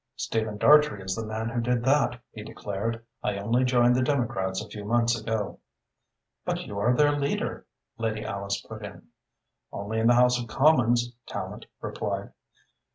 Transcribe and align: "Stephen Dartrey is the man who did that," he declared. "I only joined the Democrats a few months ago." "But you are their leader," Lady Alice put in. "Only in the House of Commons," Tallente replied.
"Stephen 0.15 0.57
Dartrey 0.57 1.03
is 1.03 1.15
the 1.15 1.23
man 1.23 1.47
who 1.49 1.61
did 1.61 1.83
that," 1.85 2.19
he 2.31 2.41
declared. 2.41 3.05
"I 3.21 3.37
only 3.37 3.63
joined 3.63 3.95
the 3.95 4.01
Democrats 4.01 4.59
a 4.59 4.67
few 4.67 4.83
months 4.83 5.15
ago." 5.15 5.59
"But 6.43 6.65
you 6.65 6.79
are 6.79 6.95
their 6.95 7.11
leader," 7.19 7.67
Lady 7.99 8.25
Alice 8.25 8.61
put 8.67 8.83
in. 8.83 9.09
"Only 9.71 9.99
in 9.99 10.07
the 10.07 10.15
House 10.15 10.41
of 10.41 10.47
Commons," 10.47 11.13
Tallente 11.27 11.67
replied. 11.81 12.31